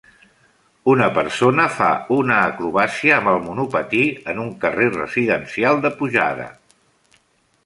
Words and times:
Una 0.93 1.09
persona 1.17 1.65
fa 1.73 1.89
una 2.15 2.39
acrobàcia 2.47 3.19
amb 3.19 3.31
el 3.35 3.39
monopatí 3.51 4.03
en 4.35 4.43
un 4.47 4.53
carrer 4.65 4.91
residencial 4.97 5.83
de 5.87 5.97
pujada. 6.03 6.53